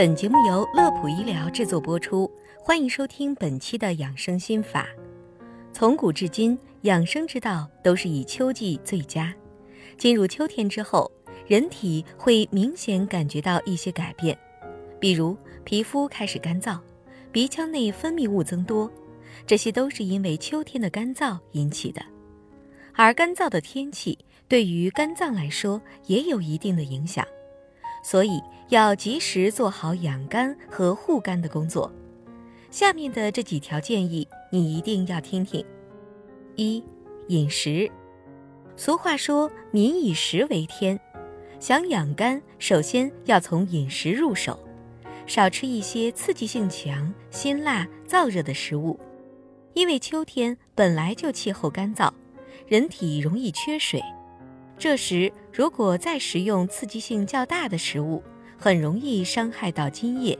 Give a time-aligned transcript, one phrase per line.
[0.00, 2.26] 本节目由乐普医疗制作播出，
[2.58, 4.86] 欢迎收听本期的养生心法。
[5.74, 9.34] 从古至今，养生之道都是以秋季最佳。
[9.98, 11.12] 进入秋天之后，
[11.46, 14.34] 人体会明显感觉到一些改变，
[14.98, 16.80] 比如皮肤开始干燥，
[17.30, 18.90] 鼻腔内分泌物增多，
[19.46, 22.00] 这些都是因为秋天的干燥引起的。
[22.94, 27.22] 而干燥的天气对于肝脏来说也有一定的影响。
[28.02, 31.92] 所以要及时做好养肝和护肝的工作。
[32.70, 35.64] 下面的这几条建议你一定要听听。
[36.56, 36.82] 一、
[37.28, 37.90] 饮食。
[38.76, 40.98] 俗话说“民以食为天”，
[41.60, 44.58] 想养肝，首先要从饮食入手，
[45.26, 48.98] 少吃一些刺激性强、辛辣、燥热的食物。
[49.74, 52.10] 因为秋天本来就气候干燥，
[52.66, 54.02] 人体容易缺水。
[54.78, 58.22] 这时，如果再食用刺激性较大的食物，
[58.56, 60.38] 很容易伤害到津液，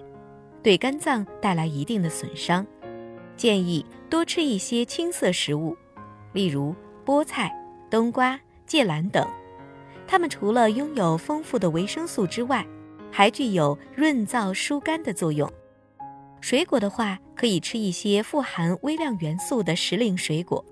[0.63, 2.67] 对肝脏带来一定的损伤。
[3.37, 5.77] 建议多吃一些青色食物，
[6.33, 7.51] 例如菠菜、
[7.91, 9.27] 冬瓜、芥蓝等。
[10.07, 12.67] 它们除了拥有丰富的维生素之外，
[13.11, 15.51] 还具有润燥疏肝的作用。
[16.41, 20.65] 水果的话，可以吃一些富含微量元素的时令水果，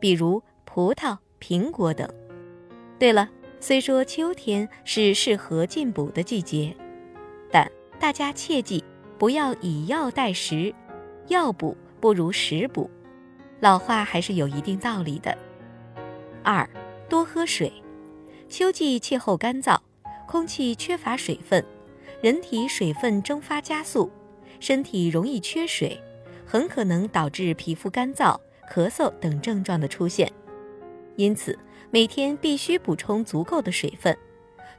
[0.00, 2.08] 比如葡萄、苹果等。
[2.98, 3.28] 对了，
[3.66, 6.76] 虽说秋天是适合进补的季节，
[7.50, 7.66] 但
[7.98, 8.84] 大家切记
[9.16, 10.74] 不要以药代食，
[11.28, 12.90] 药补不如食补，
[13.60, 15.34] 老话还是有一定道理的。
[16.42, 16.68] 二，
[17.08, 17.72] 多喝水。
[18.50, 19.78] 秋季气候干燥，
[20.28, 21.64] 空气缺乏水分，
[22.20, 24.10] 人体水分蒸发加速，
[24.60, 25.98] 身体容易缺水，
[26.44, 28.38] 很可能导致皮肤干燥、
[28.70, 30.30] 咳嗽等症状的出现。
[31.16, 31.58] 因此，
[31.94, 34.18] 每天必须补充足够的水分，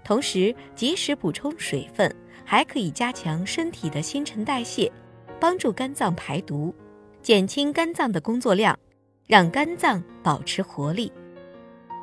[0.03, 2.13] 同时及时补充水分，
[2.43, 4.91] 还可以加强身体的新陈代谢，
[5.39, 6.75] 帮助肝脏排毒，
[7.21, 8.77] 减轻肝脏的工作量，
[9.27, 11.09] 让肝脏保持活力。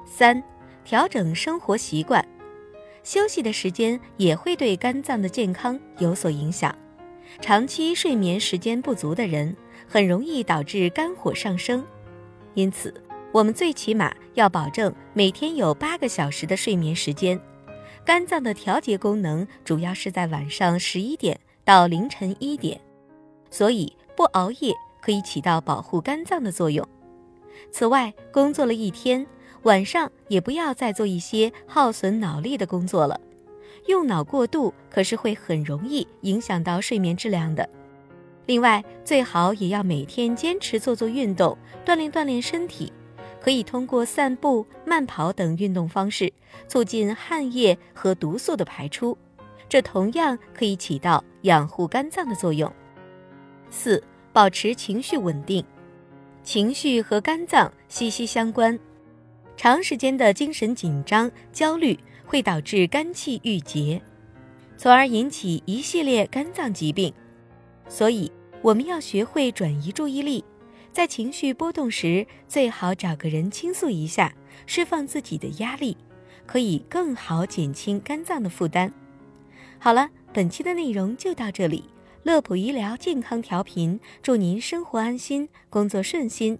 [0.06, 0.42] 三、
[0.82, 2.26] 调整生活习惯，
[3.04, 6.74] 休息的时间也会对肝脏的健康有所影响。
[7.38, 9.54] 长期睡眠时间不足的人，
[9.86, 11.84] 很容易导致肝火上升，
[12.54, 12.94] 因此。
[13.32, 17.40] 我们最起码要保证每天有八个小时的睡眠时间。
[18.04, 22.78] 肝脏的调节功能主要是在晚上十一点到凌晨一点，
[23.50, 26.86] 所以不熬夜可以起到保护肝脏的作用。
[27.70, 29.26] 此外，工作了一天，
[29.62, 33.18] 晚上也不要再做一些耗损脑力的工作了。
[33.86, 37.66] 用脑过度可是会很容易影响到睡眠质量的。
[38.44, 41.56] 另外，最好也要每天坚持做做运动，
[41.86, 42.92] 锻炼锻炼身体。
[43.42, 46.32] 可以通过散步、慢跑等运动方式，
[46.68, 49.18] 促进汗液和毒素的排出，
[49.68, 52.72] 这同样可以起到养护肝脏的作用。
[53.68, 54.00] 四、
[54.32, 55.64] 保持情绪稳定，
[56.44, 58.78] 情绪和肝脏息息相关，
[59.56, 64.00] 长时间的精神紧张、焦虑会导致肝气郁结，
[64.76, 67.12] 从而引起一系列肝脏疾病。
[67.88, 68.30] 所以，
[68.62, 70.44] 我们要学会转移注意力。
[70.92, 74.34] 在情绪波动时，最好找个人倾诉一下，
[74.66, 75.96] 释放自己的压力，
[76.46, 78.92] 可以更好减轻肝脏的负担。
[79.78, 81.84] 好了，本期的内容就到这里。
[82.24, 86.56] 乐普医疗健康调频，祝您生活安心，工作顺心。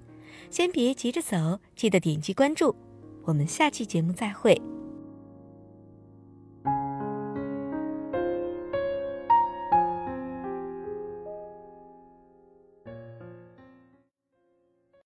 [0.51, 2.75] 先别急着走，记得点击关注。
[3.25, 4.61] 我们下期节目再会。